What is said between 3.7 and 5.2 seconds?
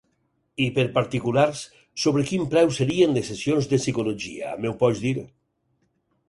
de psicologia, m'ho pots dir?